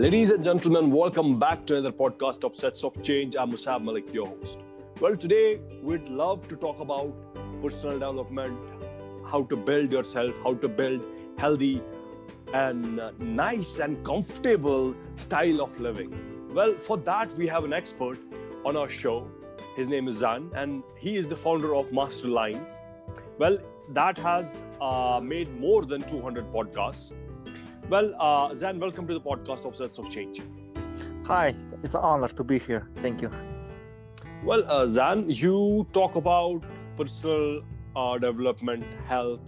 [0.00, 3.36] Ladies and gentlemen, welcome back to another podcast of Sets of Change.
[3.36, 4.60] I'm Musab Malik, your host.
[4.98, 7.12] Well, today we'd love to talk about
[7.60, 8.58] personal development,
[9.26, 11.82] how to build yourself, how to build healthy
[12.54, 16.18] and uh, nice and comfortable style of living.
[16.54, 18.18] Well, for that, we have an expert
[18.64, 19.28] on our show.
[19.76, 22.80] His name is Zan, and he is the founder of Master Lines.
[23.36, 23.58] Well,
[23.90, 27.12] that has uh, made more than 200 podcasts.
[27.90, 30.42] Well, uh, Zan, welcome to the podcast of Sets of Change.
[31.26, 32.88] Hi, it's an honor to be here.
[33.02, 33.32] Thank you.
[34.44, 36.62] Well, uh, Zan, you talk about
[36.96, 37.62] personal
[37.96, 39.40] uh, development, health,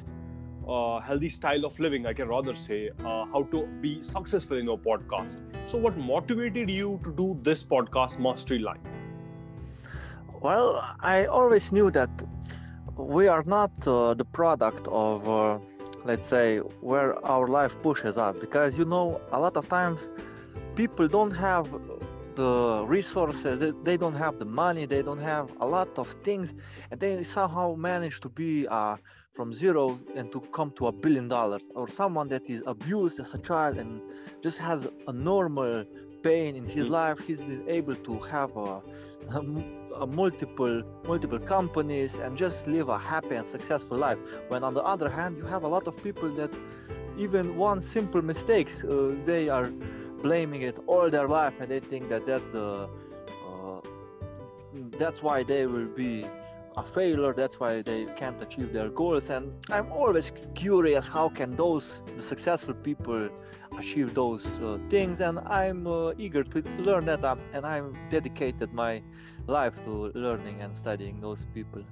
[0.66, 4.64] uh, healthy style of living, I can rather say, uh, how to be successful in
[4.64, 5.38] your podcast.
[5.64, 8.80] So, what motivated you to do this podcast, Mastery Line?
[10.40, 12.10] Well, I always knew that
[12.96, 15.60] we are not uh, the product of, uh,
[16.04, 20.10] let's say, where our life pushes us, because you know, a lot of times
[20.74, 21.74] people don't have
[22.34, 26.54] the resources they, they don't have the money they don't have a lot of things
[26.90, 28.96] and they somehow manage to be uh,
[29.34, 33.34] from zero and to come to a billion dollars or someone that is abused as
[33.34, 34.00] a child and
[34.40, 35.84] just has a normal
[36.22, 36.92] pain in his mm.
[36.92, 38.80] life he's able to have a,
[39.34, 39.42] a,
[39.96, 44.18] a, multiple multiple companies and just live a happy and successful life.
[44.48, 46.50] When on the other hand you have a lot of people that
[47.18, 49.70] even one simple mistakes uh, they are
[50.22, 52.88] blaming it all their life and they think that that's the
[53.46, 53.80] uh,
[54.98, 56.24] that's why they will be
[56.76, 59.30] a failure that's why they can't achieve their goals.
[59.30, 63.28] And i'm always curious how can those the successful people
[63.78, 65.20] achieve those uh, things.
[65.20, 69.02] And i'm uh, eager to learn that um, and i'm dedicated my
[69.46, 71.82] life to learning and studying those people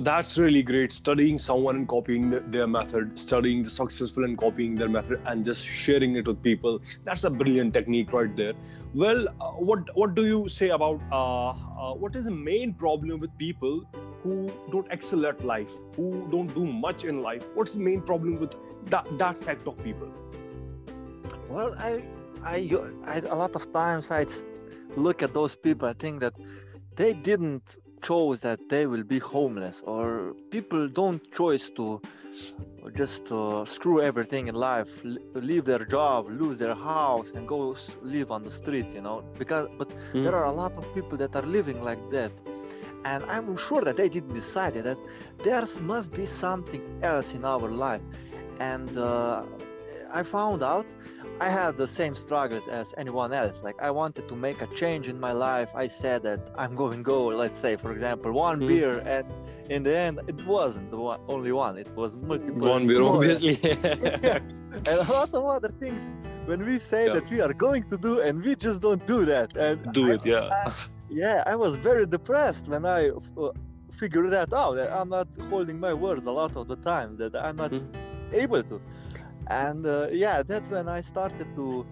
[0.00, 0.92] that's really great.
[0.92, 5.44] Studying someone and copying the, their method, studying the successful and copying their method, and
[5.44, 6.80] just sharing it with people.
[7.04, 8.52] That's a brilliant technique right there.
[8.94, 13.18] Well, uh, what what do you say about uh, uh, what is the main problem
[13.18, 13.82] with people
[14.22, 17.44] who don't excel at life, who don't do much in life?
[17.54, 18.54] What's the main problem with
[18.90, 20.12] that that sect of people?
[21.48, 22.04] Well, I
[22.44, 22.56] I,
[23.06, 24.26] I a lot of times I
[24.96, 25.88] look at those people.
[25.88, 26.34] I think that
[26.94, 32.00] they didn't chose that they will be homeless or people don't choose to
[32.94, 35.02] just uh, screw everything in life
[35.34, 39.22] leave their job lose their house and go live on the street you know?
[39.38, 40.22] Because but mm.
[40.22, 42.32] there are a lot of people that are living like that.
[43.04, 44.98] And i'm sure that they didn't decide it, that
[45.44, 48.02] there must be something else in our life.
[48.60, 49.44] And uh,
[50.14, 50.86] i found out
[51.40, 53.62] I had the same struggles as anyone else.
[53.62, 55.70] Like I wanted to make a change in my life.
[55.74, 58.68] I said that I'm going to go, let's say, for example, one mm.
[58.68, 59.26] beer, and
[59.70, 61.78] in the end, it wasn't the one, only one.
[61.78, 62.68] It was multiple.
[62.68, 63.58] One beer, obviously.
[63.62, 64.38] yeah.
[64.86, 66.10] And a lot of other things.
[66.46, 67.14] When we say yeah.
[67.14, 70.14] that we are going to do, and we just don't do that, and do I,
[70.14, 70.48] it, yeah.
[70.66, 70.72] I,
[71.10, 73.50] yeah, I was very depressed when I uh,
[73.92, 74.74] figured that out.
[74.76, 77.16] That I'm not holding my words a lot of the time.
[77.16, 77.86] That I'm not mm.
[78.32, 78.80] able to
[79.48, 81.86] and uh, yeah that's when i started to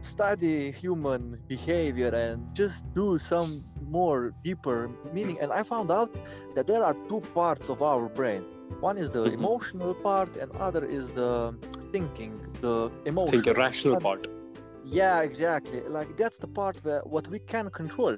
[0.00, 5.38] study human behavior and just do some more deeper meaning.
[5.40, 6.10] And i found out
[6.54, 8.42] that there are two parts of our brain.
[8.80, 9.38] One is the mm-hmm.
[9.38, 11.56] emotional part and other is the
[11.92, 14.26] thinking the emotional think rational part.
[14.84, 15.80] Yeah exactly.
[15.80, 18.16] Like that's the part where what we can control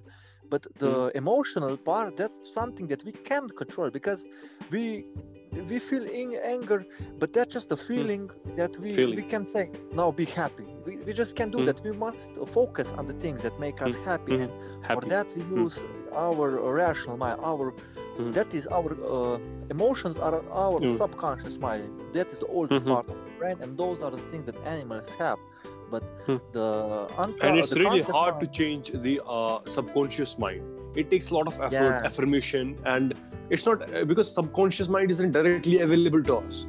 [0.50, 1.16] but the mm.
[1.16, 4.26] emotional part that's something that we can't control because
[4.70, 5.04] we
[5.70, 6.84] we feel in anger
[7.18, 7.86] but that's just a hmm.
[7.88, 8.56] feeling mm.
[8.56, 9.16] that we feeling.
[9.16, 11.66] we can say now be happy we, we just can't do mm.
[11.66, 14.04] that we must focus on the things that make us mm.
[14.04, 14.52] happy and
[14.86, 15.00] happy.
[15.00, 15.60] for that we hmm.
[15.62, 15.82] use
[16.14, 17.70] our rational mind our
[18.16, 18.30] hmm.
[18.32, 19.38] that is our uh,
[19.70, 22.88] emotions are our subconscious mind that is the old mm-hmm.
[22.88, 25.38] part of the brain and those are the things that animals have
[25.90, 26.02] but
[26.52, 30.62] the unco- and it's really hard mind, to change the uh, subconscious mind.
[30.96, 32.02] It takes a lot of effort yeah.
[32.04, 33.14] affirmation and
[33.50, 36.66] it's not uh, because subconscious mind isn't directly available to us.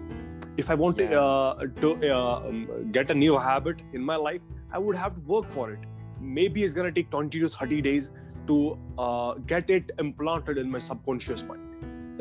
[0.58, 1.10] If i want yeah.
[1.10, 4.42] to, uh, to uh, um, get a new habit in my life
[4.74, 5.80] i would have to work for it.
[6.22, 8.12] Maybe it's going to take 20 to 30 days
[8.48, 11.62] to uh, get it implanted in my subconscious mind.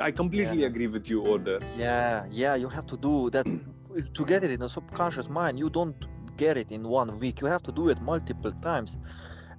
[0.01, 0.69] I completely yeah.
[0.69, 1.61] agree with you over there.
[1.77, 3.47] Yeah yeah you have to do that
[4.15, 5.59] to get it in the subconscious mind.
[5.59, 5.97] You don't
[6.39, 7.41] get it in one week.
[7.43, 8.97] You have to do it multiple times.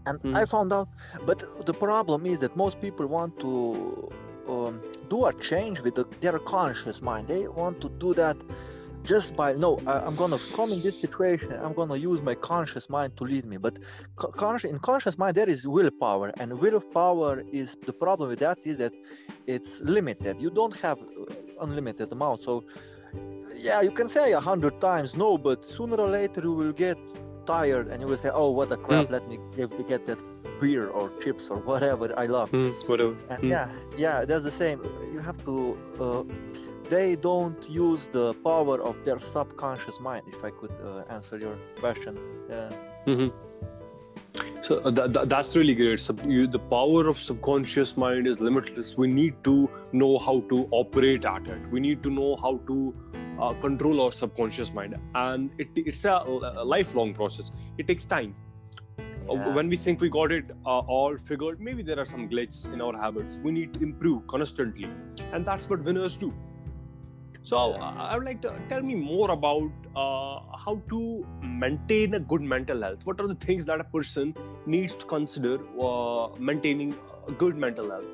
[0.06, 0.36] And mm.
[0.36, 0.90] i found out
[1.26, 3.52] but the problem is that most people want to
[4.48, 7.28] um, do a change with the, their conscious mind.
[7.28, 8.38] They want to do that
[9.04, 12.90] just by no I, am gonna come in this situation i'm gonna use my conscious
[12.90, 13.58] mind to lead me.
[13.58, 13.80] But
[14.16, 18.78] con- in conscious mind there is willpower and willpower is the problem with that is
[18.78, 18.94] that
[19.48, 20.42] it's limited.
[20.42, 21.00] You don't have
[21.60, 22.44] unlimited amount.
[22.44, 22.64] So
[23.68, 26.98] yeah you can say a hundred times no but sooner or later you will get
[27.46, 29.10] tired and you will say, "Oh, what a crap!
[29.10, 30.20] Let me give get that
[30.62, 33.16] beer or chips or whatever I love." Mm, whatever.
[33.32, 33.50] And Mm.
[33.56, 33.68] yeah,
[34.06, 34.80] yeah, that's the same.
[35.14, 35.56] You have to.
[36.06, 36.24] Uh,
[36.96, 40.24] they don't use the power of their subconscious mind.
[40.36, 42.14] If I could uh, answer your question.
[42.54, 42.70] Yeah.
[43.12, 43.30] Mhm.
[44.68, 46.00] So uh, th- th- that's really great.
[46.00, 48.90] Sub- you, the power of subconscious mind is limitless.
[49.04, 49.56] We need to
[50.04, 51.62] know how to operate at it.
[51.76, 52.78] We need to know how to
[53.42, 57.52] uh, control our subconscious mind, and it, it's a, a lifelong process.
[57.78, 58.36] It takes time.
[59.00, 59.54] Uh, Yeah.
[59.56, 62.82] When we think we got it uh, all figured, maybe there are some glitches in
[62.82, 63.40] our habits.
[63.44, 64.90] We need to improve constantly,
[65.34, 66.30] and that's what winners do.
[67.50, 67.84] So Yeah.
[67.84, 72.42] uh, I would like to tell me more about uh, how to maintain a good
[72.42, 73.06] mental health.
[73.06, 74.34] What are the things that a person
[74.66, 75.54] needs to consider
[75.90, 76.96] uh, maintaining
[77.28, 78.06] a good mental health?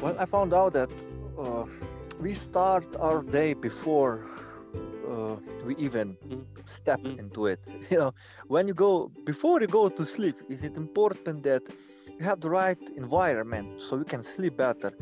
[0.00, 0.90] Well, I found out that
[1.38, 1.64] uh,
[2.20, 4.24] we start our day before
[5.08, 6.44] uh, we even Mm.
[6.66, 7.18] step Mm.
[7.18, 7.60] into it.
[7.90, 8.12] You know,
[8.48, 11.62] when you go before you go to sleep, is it important that
[12.18, 14.92] you have the right environment so you can sleep better?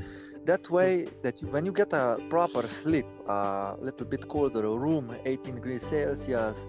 [0.45, 5.15] That way, that you, when you get a proper sleep, a little bit colder room,
[5.25, 6.67] 18 degrees Celsius,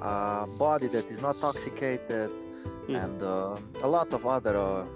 [0.00, 2.30] a body that is not toxicated,
[2.88, 2.96] Mm.
[3.04, 4.86] and uh, a lot of other uh,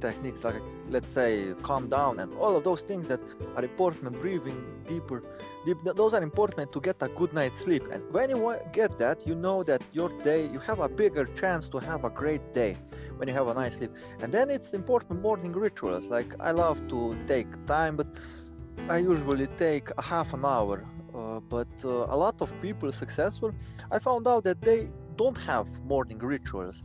[0.00, 3.20] techniques like let's say calm down and all of those things that
[3.56, 5.22] are important breathing deeper
[5.64, 7.82] deep, those are important to get a good night's sleep.
[7.92, 11.68] And when you get that you know that your day you have a bigger chance
[11.70, 12.76] to have a great day
[13.16, 13.92] when you have a nice sleep.
[14.20, 16.06] And then it's important morning rituals.
[16.08, 18.08] Like i love to take time but
[18.88, 20.84] i usually take a half an hour.
[21.14, 23.50] Uh, but uh, a lot of people successful
[23.90, 26.84] i found out that they don't have morning rituals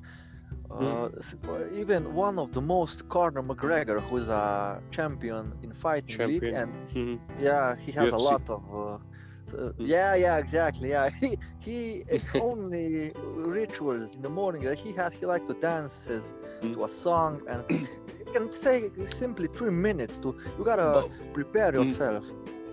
[0.79, 1.09] uh,
[1.49, 6.55] uh, even one of the most Conor McGregor, who's a champion in fighting league, Champion.
[6.55, 7.19] and Mhm.
[7.39, 8.63] yeah, he has a lot of.
[8.73, 8.97] Uh,
[9.45, 9.73] so- Mm.
[9.79, 10.89] yeah, yeah, exactly.
[10.89, 11.29] Yeah, he
[11.59, 12.03] he
[12.39, 13.11] only
[13.57, 15.13] rituals in the morning that he has.
[15.13, 16.73] He like to dances Mm.
[16.73, 17.59] to a song, and
[18.21, 20.29] it can take simply three minutes to.
[20.57, 21.81] You gotta But- prepare Mm.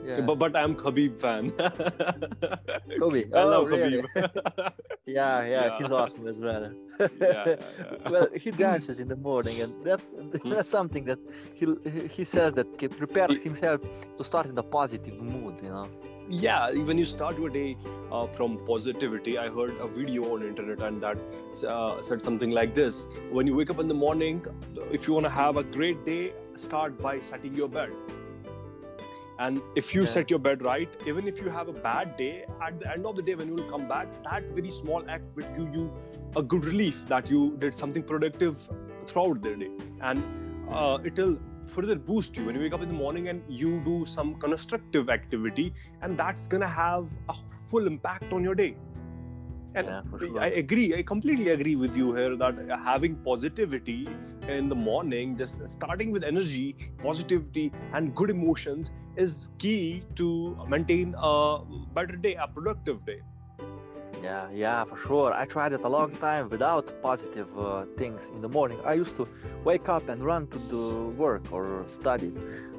[0.08, 0.20] Yeah.
[0.28, 1.50] But, but I'm Khabib fan.
[3.00, 3.24] Kobe.
[3.32, 4.02] I Oh, love really?
[4.02, 4.72] Khabib.
[5.06, 5.78] yeah, yeah, Yeah.
[5.78, 6.64] he's awesome as well.
[7.20, 7.56] yeah,
[8.10, 10.06] well, he dances in the morning, and that's
[10.52, 11.18] that's something that
[11.54, 11.66] he
[12.16, 13.80] he says that he prepares himself
[14.18, 15.54] to start in a positive mood.
[15.62, 15.88] You know.
[16.46, 17.68] yeah when you start your day
[18.14, 21.22] uh, from positivity i heard a video on internet and that
[21.74, 22.98] uh, said something like this
[23.38, 24.42] when you wake up in the morning
[24.98, 26.20] if you want to have a great day
[26.66, 27.94] start by setting your bed
[29.38, 30.12] and if you Yeah.
[30.12, 33.16] set your bed right even if you have a bad day at the end of
[33.16, 35.92] the day when you will come back that very small act will give you
[36.36, 38.68] a good relief that you did something productive
[39.08, 39.70] throughout the day.
[40.00, 40.22] And
[40.70, 42.44] uh, it'll further boost you.
[42.44, 46.48] When you wake up in the morning and you do some constructive activity and that's
[46.48, 47.34] gonna have a
[47.70, 48.76] full impact on your day
[49.74, 50.40] and Yeah, sure.
[50.40, 52.54] i agree i completely agree with you here that
[52.84, 54.08] having positivity
[54.48, 61.14] in the morning just starting with energy positivity and good emotions is key to maintain
[61.18, 61.58] a
[61.94, 63.20] better day a productive day
[64.22, 65.32] Yeah, yeah, for sure.
[65.32, 68.78] I tried it a long time without positive uh, things in the morning.
[68.84, 69.28] I used to
[69.64, 70.84] wake up and run to the
[71.16, 72.32] work or study,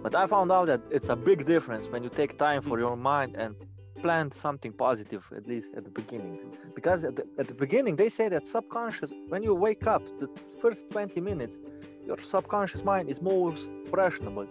[0.03, 2.97] but I found out that it's a big difference when you take time for your
[2.97, 3.55] mind and
[4.01, 6.37] plant something positive at least at the beginning
[6.75, 10.27] because at the, at the beginning they say that subconscious when you wake up the
[10.61, 11.59] first 20 minutes
[12.05, 14.47] your subconscious mind is most impressionable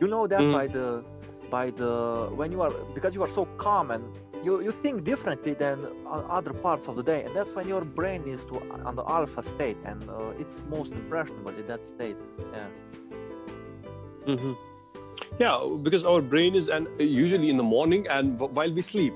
[0.00, 0.50] you know that Mhm.
[0.50, 1.04] by the
[1.50, 4.04] by the when you are because you are so calm and
[4.42, 5.76] you you think differently than
[6.38, 8.54] other parts of the day and that's when your brain is to
[8.88, 12.18] on the alpha state and uh, it's most impressionable in that state
[12.52, 12.68] yeah
[14.26, 14.52] Mm-hmm.
[15.38, 19.14] Yeah, because our brain is and usually in the morning and while we sleep,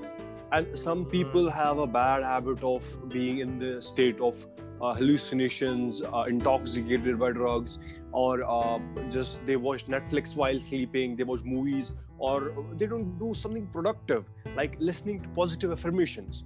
[0.51, 4.45] and some people have a bad habit of being in the state of
[4.81, 7.79] uh, hallucinations, uh, intoxicated by drugs,
[8.11, 8.79] or uh,
[9.09, 14.25] just they watch Netflix while sleeping, they watch movies, or they don't do something productive
[14.55, 16.43] like listening to positive affirmations.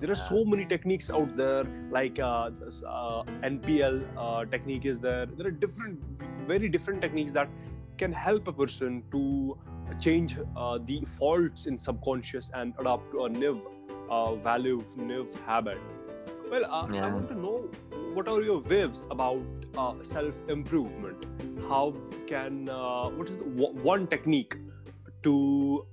[0.00, 2.50] There are so many techniques out there, like uh,
[2.86, 5.26] uh, NPL uh, technique is there.
[5.26, 6.00] There are different,
[6.46, 7.48] very different techniques that
[8.02, 9.22] can help a person to
[10.00, 13.54] change uh, the faults in subconscious and adapt to a new
[14.10, 15.78] uh, value, new habit.
[16.50, 17.58] Well, uh, I want to know
[18.16, 19.42] what are your waves about
[19.78, 21.26] uh, self improvement?
[21.68, 21.94] How
[22.26, 23.44] can uh, what is the,
[23.92, 24.56] one technique
[25.22, 25.86] to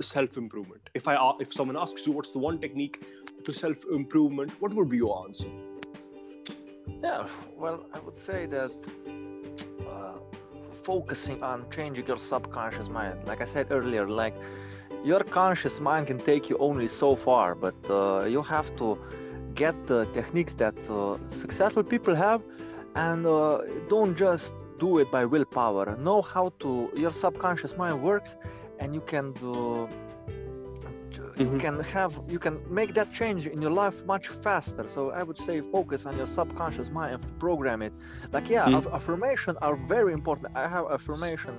[0.00, 0.88] self improvement?
[0.94, 3.00] If I a- if someone asks you what's the one technique
[3.44, 5.50] to self improvement, what would be your answer?
[7.02, 7.26] Yeah,
[7.56, 8.72] well, I would say that
[9.86, 10.14] uh,
[10.84, 14.34] focusing on changing your subconscious mind, like I said earlier, like
[15.04, 18.98] your conscious mind can take you only so far, but uh, you have to
[19.54, 22.42] get the techniques that uh, successful people have
[22.94, 25.96] and uh, don't just do it by willpower.
[25.96, 28.36] Know how to your subconscious mind works
[28.78, 29.88] and you can do
[31.18, 31.58] you Mhm.
[31.58, 35.36] can have you can make that change in your life much faster so i would
[35.38, 37.92] say focus on your subconscious mind and program it
[38.32, 38.84] like yeah Mhm.
[38.92, 41.54] affirmation are very important i have affirmation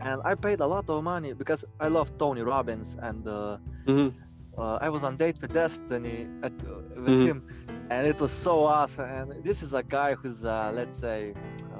[0.00, 3.56] and i paid a lot of money because i love tony robbins and uh,
[3.86, 4.14] Mhm.
[4.58, 7.24] uh, I was on date with Destiny at, uh, with Mhm.
[7.24, 7.42] him,
[7.90, 9.04] and it was so awesome.
[9.08, 11.34] And this is a guy who's, uh, let's say,
[11.72, 11.75] uh,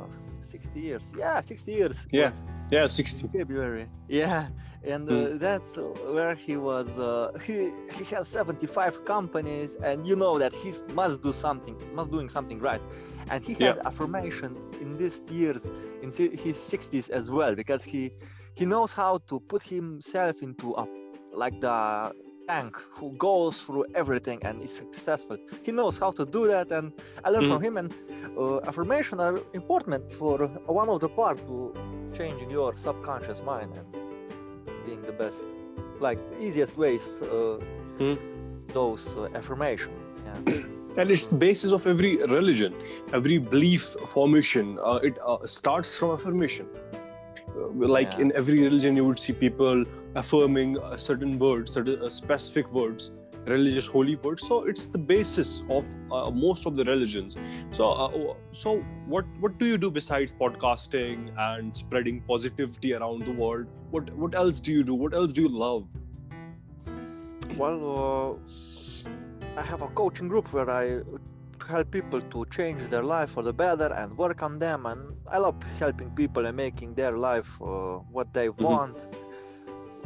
[0.46, 1.12] 60 years.
[1.18, 2.06] Yeah, 60 years.
[2.12, 2.32] Yeah.
[2.70, 3.28] Yeah, 60.
[3.28, 3.88] February.
[4.08, 4.48] Yeah,
[4.84, 5.38] and uh, Mm.
[5.38, 5.76] that's
[6.16, 6.98] where he was.
[6.98, 12.10] Uh, he he has 75 companies, and you know that he must do something, must
[12.10, 12.82] doing something right.
[13.30, 15.66] And he has affirmation in these years,
[16.02, 18.10] in his 60s as well, because he
[18.54, 20.86] he knows how to put himself into a
[21.32, 22.12] like the
[22.48, 25.36] tank who goes through everything and is successful.
[25.62, 26.92] He knows how to do that, and
[27.24, 27.76] I learned from him.
[27.76, 27.92] And
[28.38, 30.48] uh, affirmation are important for uh,
[30.80, 31.74] one of the part to
[32.16, 33.86] changing your subconscious mind and
[34.86, 35.44] being the best.
[36.00, 37.58] Like the easiest ways, uh,
[37.98, 38.14] Hmm.
[38.72, 39.92] those uh, affirmation.
[40.26, 40.62] Yeah.
[40.98, 42.72] And it's the basis of every religion,
[43.12, 43.82] every belief
[44.14, 44.78] formation.
[44.82, 46.66] Uh, it uh, starts from affirmation.
[46.94, 48.22] Uh, like Yeah.
[48.22, 49.84] in every religion, you would see people
[50.16, 53.12] affirming a certain words, certain uh, specific words,
[53.46, 54.46] religious holy words.
[54.46, 57.36] So it's the basis of uh, most of the religions.
[57.70, 63.32] So, uh, so what what do you do besides podcasting and spreading positivity around the
[63.32, 63.66] world?
[63.90, 64.94] What what else do you do?
[64.94, 65.86] What else do you love?
[67.56, 68.40] Well,
[69.06, 71.00] uh, I have a coaching group where I
[71.66, 74.86] help people to change their life for the better and work on them.
[74.86, 79.08] And I love helping people and making their life uh, what they want.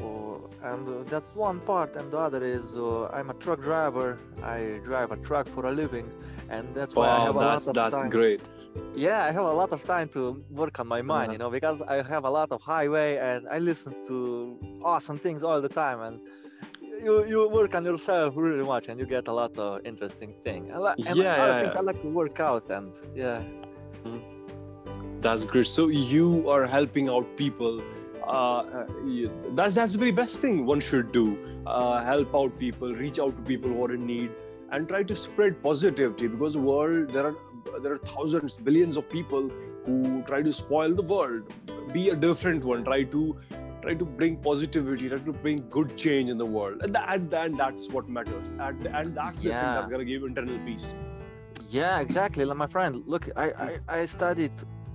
[0.02, 0.38] Uh,
[0.73, 1.97] and uh, that's one part.
[1.97, 4.19] And the other is uh, I'm a truck driver.
[4.42, 6.07] I drive a truck for a living,
[6.49, 8.11] and that's why I have a lot of that's time.
[8.11, 8.49] great.
[8.95, 11.33] Yeah, I have a lot of time to work on my mind, Uh-huh.
[11.33, 14.16] you know, because I have a lot of highway and I listen to
[14.85, 16.21] awesome things all the time and
[17.04, 20.61] you you work on yourself really much and you get a lot of interesting thing.
[20.75, 21.80] I li- and Yeah, other yeah, things yeah.
[21.80, 23.40] I like to work out and yeah.
[25.21, 25.66] That's great.
[25.66, 27.83] So you are helping out people.
[28.30, 31.25] Uh, uh, that's that's the very best thing one should do.
[31.66, 34.30] Uh, help out people, reach out to people who are in need,
[34.70, 36.28] and try to spread positivity.
[36.28, 37.34] Because the world, there are
[37.82, 39.50] there are thousands, billions of people
[39.84, 41.52] who try to spoil the world.
[41.92, 42.84] Be a different one.
[42.84, 43.37] Try to
[43.82, 45.08] try to bring positivity.
[45.08, 46.82] Try to bring good change in the world.
[46.82, 48.52] And that and that's what matters.
[48.58, 50.94] And, and that's the thing that's gonna give internal peace.
[51.70, 52.44] Yeah, exactly.
[52.44, 54.52] Like my friend, look, I I, I studied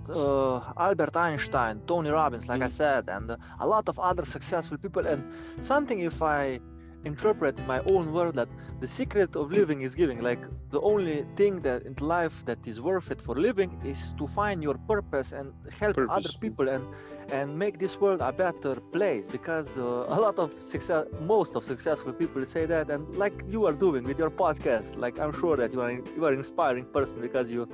[0.09, 2.71] uh, Albert Einstein, Tony Robbins, like I Mm.
[2.81, 5.05] said, and uh, a lot of other successful people.
[5.07, 5.23] And
[5.61, 6.59] something, if I
[7.05, 10.21] interpret in my own word, that the secret of living is giving.
[10.21, 14.25] Like the only thing that in life that is worth it for living is to
[14.27, 16.15] find your purpose and help Purpose.
[16.17, 16.83] other people and
[17.29, 19.27] and make this world a better place.
[19.27, 23.65] Because uh, a lot of success, most of successful people say that, and like you
[23.67, 27.21] are doing with your podcast, like I'm sure that you are you are inspiring person
[27.21, 27.67] because you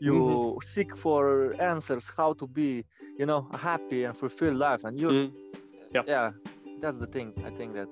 [0.00, 0.60] you Mm-hmm.
[0.62, 2.84] seek for answers how to be
[3.18, 5.32] you know a happy and fulfilled life and you Mm.
[5.94, 6.02] Yeah.
[6.06, 6.30] yeah
[6.80, 7.88] that's the thing i think that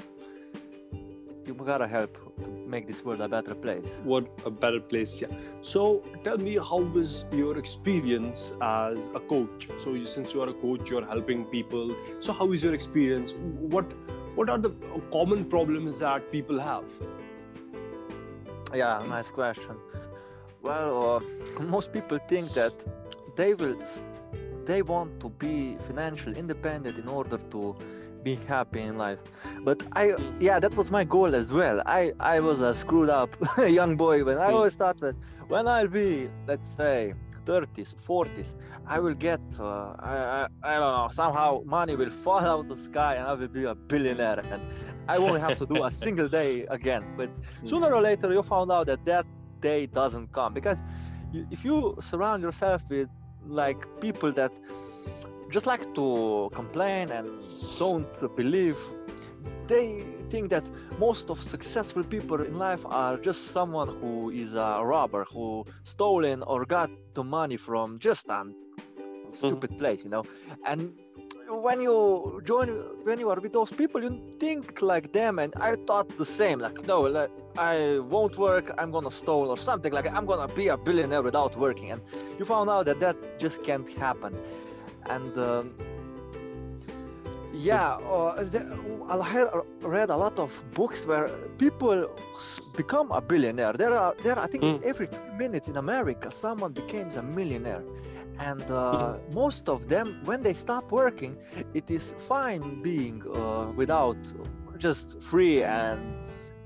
[1.47, 4.01] you gotta help to make this world a better place.
[4.03, 5.29] What a better place yeah.
[5.61, 9.69] So tell me how was your experience as a coach?
[9.77, 11.95] So you, since you are a coach you're helping people.
[12.19, 13.35] So how is your experience?
[13.75, 13.93] What
[14.37, 14.71] what are the
[15.13, 16.89] common problems that people have?
[18.75, 19.77] Yeah nice question
[20.65, 22.75] well uh, most people think that
[23.37, 23.77] they will
[24.65, 27.77] they want to be financially independent in order to
[28.23, 29.23] be happy in life.
[29.69, 30.05] But i
[30.41, 31.83] yeah that was my goal as well.
[31.87, 33.31] I i was a screwed up
[33.81, 35.17] young boy when i always thought that
[35.53, 38.51] when i'll be let's say 30s 40s
[38.87, 42.69] i will get uh, I, I i don't know somehow money will fall out of
[42.69, 44.63] the sky and i will be a billionaire and
[45.15, 47.03] i won't have to do a single day again.
[47.19, 47.31] But
[47.71, 49.27] sooner or later you found out that that
[49.71, 50.53] day doesn't come.
[50.55, 50.81] Because
[51.51, 51.77] if you
[52.11, 53.09] surround yourself with
[53.47, 54.53] like people that
[55.51, 57.27] just like to complain and
[57.79, 58.79] don't believe
[59.67, 60.67] they think that
[60.99, 66.43] most of successful people in life are just someone who is a robber who stolen
[66.43, 68.41] or got the money from just a
[69.33, 69.79] stupid mm-hmm.
[69.79, 70.25] place you know?
[70.67, 70.81] And
[71.49, 72.69] when you join
[73.05, 76.59] when you are with those people you think like them and i thought the same
[76.59, 80.69] like no like, i won't work i'm gonna stole or something like i'm gonna be
[80.69, 82.03] a billionaire without working and
[82.39, 84.35] you found out that that just can't happen
[85.09, 85.75] and um,
[87.53, 88.35] yeah, uh,
[89.09, 92.11] I read a lot of books where people
[92.77, 93.73] become a billionaire.
[93.75, 94.83] There are there I think Mm.
[94.83, 97.85] every two minutes in America someone becomes a millionaire,
[98.39, 101.37] and uh, most of them when they stop working,
[101.75, 104.19] it is fine being uh, without
[104.79, 106.17] just free and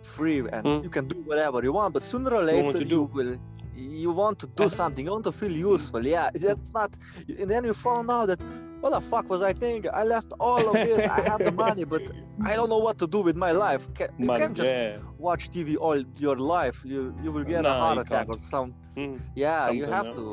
[0.03, 0.83] free and Mm.
[0.83, 1.93] you can do whatever you want.
[1.95, 3.37] But sooner or later to you will
[3.75, 5.05] you want to do something.
[5.05, 6.05] You want to feel useful.
[6.07, 6.97] Yeah, that's not.
[7.39, 8.41] And then you found out that
[8.80, 9.90] what the fuck was I thinking?
[9.92, 11.04] I left all of this.
[11.06, 12.02] I have the money, but
[12.44, 13.82] I don't know what to do with my life.
[13.99, 14.99] Ca- You can't just yeah.
[15.18, 16.78] watch TV all your life.
[16.85, 18.37] You you will get a heart attack can't.
[18.37, 18.75] or some.
[18.97, 19.18] Mm.
[19.35, 20.14] Yeah, you have yeah.
[20.20, 20.25] to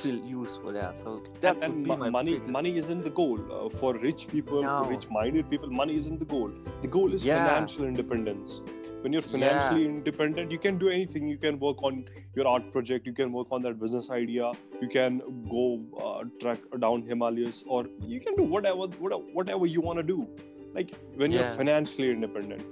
[0.00, 0.74] feel useful.
[0.74, 3.38] Yeah, so and, that's and would be mo- my money biggest- money isn't the goal
[3.56, 4.74] uh, for rich people No.
[4.84, 6.50] for rich minded people money isn't the goal
[6.84, 7.46] the goal is Yeah.
[7.46, 8.60] financial independence
[9.02, 11.94] when you're financially independent you can do anything you can work on
[12.34, 15.18] your art project you can work on that business idea you can
[15.50, 15.64] go
[16.04, 20.26] uh, track down himalayas or you can do whatever whatever, whatever you want to do.
[20.74, 22.62] Like when you're financially independent.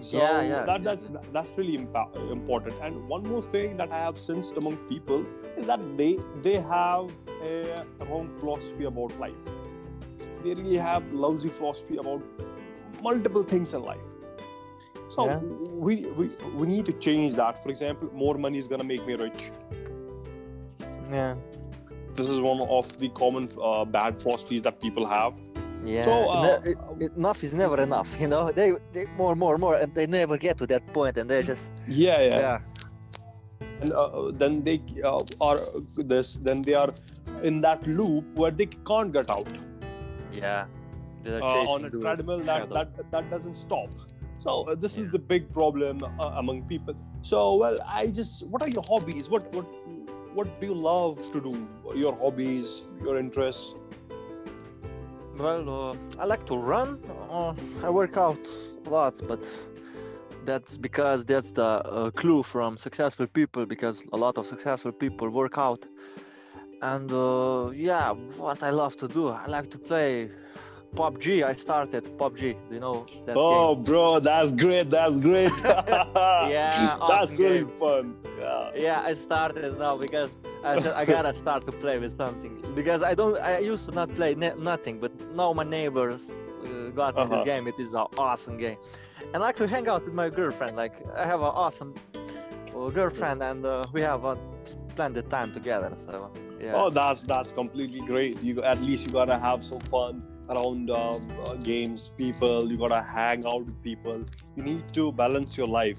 [0.00, 2.76] So Yeah, yeah, that, that's that's really impa- important.
[2.80, 6.10] And one more thing that i have sensed among people is that they
[6.42, 7.10] they have
[7.42, 9.50] a wrong philosophy about life.
[10.44, 12.22] They really have lousy philosophy about
[13.02, 14.06] multiple things in life
[15.08, 15.38] so Yeah.
[15.86, 16.24] we, we
[16.58, 17.62] we need to change that.
[17.62, 19.50] For example more money is going to make me rich.
[21.10, 21.36] Yeah,
[22.14, 25.32] this is one of the common uh, bad philosophies that people have.
[25.84, 26.04] Yeah.
[26.04, 26.60] So, uh,
[27.00, 28.10] it- enough is never enough.
[28.20, 31.30] You know, they they more, more, more, and they never get to that point, and
[31.30, 32.58] they're just yeah yeah, yeah,
[33.80, 35.58] and uh, then they uh, are
[36.12, 36.90] this then they are
[37.42, 39.52] in that loop where they can't get out.
[40.32, 40.66] Yeah.
[41.26, 43.90] Uh, on a treadmill that, that that doesn't stop
[44.38, 46.94] so uh, this is the big problem uh, among people.
[47.22, 49.28] So well i just what are your hobbies?
[49.28, 49.66] What what
[50.34, 51.68] what do you love to do?
[51.94, 53.74] Your hobbies your interests?
[55.38, 56.98] Well, uh, I like to run.
[57.30, 57.54] Uh,
[57.84, 58.40] I work out
[58.86, 59.46] a lot, but
[60.44, 63.64] that's because that's the uh, clue from successful people.
[63.64, 65.86] Because a lot of successful people work out,
[66.82, 70.28] and uh, yeah, what I love to do, I like to play
[70.94, 71.42] PUBG.
[71.44, 72.56] I started PUBG.
[72.70, 77.68] You know that oh bro that's great that's great Yeah, that's awesome really game.
[77.70, 78.70] fun yeah?
[78.74, 82.54] Yeah, I started now because I said I gotta start to play with something.
[82.74, 86.22] Because I don't, I used to not play ne- nothing, but now my neighbors
[86.64, 87.34] uh, got me Uh-huh.
[87.36, 87.66] this game.
[87.66, 88.76] It is an awesome game,
[89.32, 90.76] and I like to hang out with my girlfriend.
[90.76, 91.94] Like I have an awesome
[92.76, 95.92] uh, girlfriend, and uh, we have uh, splendid time together.
[95.96, 98.40] So yeah, Oh, that's that's completely great.
[98.42, 102.70] You at least you gotta have some fun around um, uh, games, people.
[102.70, 104.26] You gotta hang out with people.
[104.56, 105.96] You need to balance your life.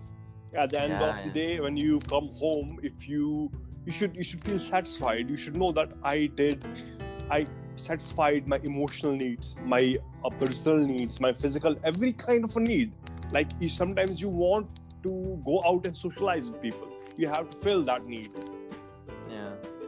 [0.56, 3.52] At the end Yeah, of the day, when you come home, if you
[3.86, 5.30] you should you should feel satisfied.
[5.30, 6.64] You should know that I did,
[7.30, 12.60] I satisfied my emotional needs, my uh, personal needs, my physical, every kind of a
[12.62, 12.94] need.
[13.32, 14.70] Like you, sometimes you want
[15.08, 16.90] to go out and socialize with people.
[17.18, 18.59] You have to fill that need yeah,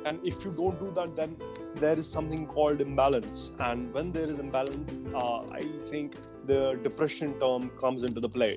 [0.06, 1.36] and if you don't do that then
[1.84, 6.16] there is something called imbalance and when there is imbalance uh, i think
[6.52, 8.54] the depression term comes into the play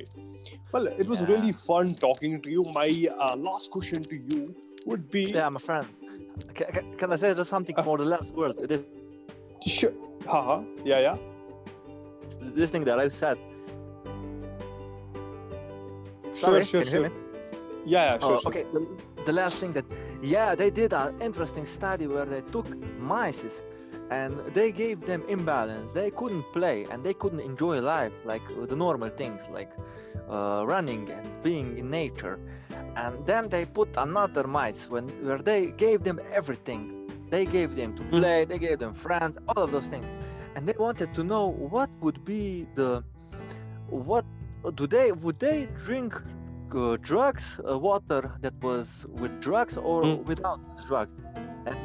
[0.73, 1.33] well it was Yeah.
[1.35, 2.89] really fun talking to you my
[3.27, 4.43] uh, last question to you
[4.87, 5.87] would be yeah, my friend.
[6.55, 7.83] Can, can, can I say just something Uh.
[7.89, 8.53] for the last word?
[8.71, 8.83] This,
[9.77, 9.95] sure
[10.33, 10.57] haha
[10.91, 11.17] yeah yeah
[12.59, 13.39] this thing that I said.
[16.33, 17.15] Sorry, sure can you hear me?
[17.87, 18.49] yeah yeah sure, Oh, sure.
[18.51, 18.81] okay, the,
[19.27, 19.85] the last thing that,
[20.25, 22.67] yeah, they did an interesting study where they took
[22.99, 23.63] mice
[24.11, 25.93] and they gave them imbalance.
[25.93, 29.73] They couldn't play and they couldn't enjoy life like the normal things like
[30.31, 32.39] uh, running and being in nature.
[32.97, 36.83] And then they put another mice when where they gave them everything.
[37.31, 38.21] They gave them to Hmm.
[38.21, 40.09] play, they gave them friends, all of those things.
[40.57, 43.05] And they wanted to know what would be the
[43.89, 44.25] what
[44.75, 46.15] do they would they drink
[46.75, 50.25] uh, drugs, uh, water that was with drugs or Mm.
[50.25, 51.13] without drugs.
[51.67, 51.77] And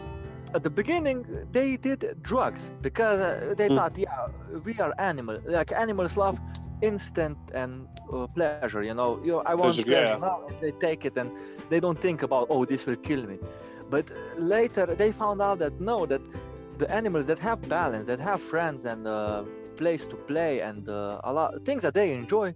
[0.53, 3.79] at the beginning, they did drugs because uh, they Mm.
[3.79, 4.27] thought, yeah,
[4.65, 5.37] we are animal.
[5.45, 6.39] Like animals love
[6.81, 8.65] instant and uh, pleasure.
[8.67, 10.17] You know, you know, I want Pleasure, pleasure yeah.
[10.17, 11.21] now, they take it and
[11.61, 13.39] they don't think about, oh, this will kill me.
[13.89, 16.21] But later, they found out that no, that
[16.77, 19.43] the animals that have balance, that have friends and uh,
[19.81, 22.47] place to play and uh, a lot things that they enjoy,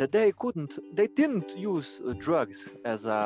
[0.00, 3.20] that they couldn't, they didn't use uh, drugs as a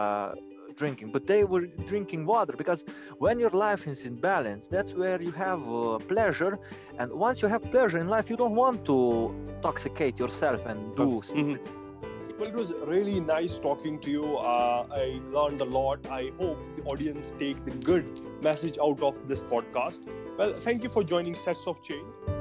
[0.80, 2.80] drinking, but they were drinking water because
[3.24, 6.54] when your life is in balance, that's where you have uh, pleasure,
[6.98, 8.98] and once you have pleasure in life, you don't want to
[9.56, 11.24] intoxicate yourself and do Mhm.
[11.30, 11.60] stupid
[12.38, 14.26] Well, it was really nice talking to you.
[14.52, 15.98] Uh, I learned a lot.
[16.20, 18.04] I hope the audience take the good
[18.48, 20.02] message out of this podcast.
[20.38, 22.31] Well, thank you for joining Sets of Change.